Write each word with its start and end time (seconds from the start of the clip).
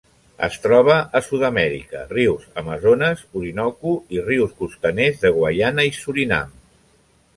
Es 0.45 0.55
troba 0.61 0.95
a 1.17 1.19
Sud-amèrica: 1.25 2.01
rius 2.15 2.47
Amazones, 2.63 3.21
Orinoco 3.41 3.93
i 4.17 4.25
rius 4.31 4.57
costaners 4.63 5.21
de 5.27 5.33
Guaiana 5.37 5.87
i 5.91 5.97
Surinam. 6.03 6.61